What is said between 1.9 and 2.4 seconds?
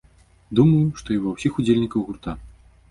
гурта.